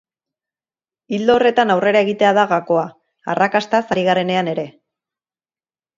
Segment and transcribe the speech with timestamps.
[1.17, 2.85] Ildo horretan aurrera egitea da gakoa,
[3.35, 4.69] arrakastaz ari garenean ere.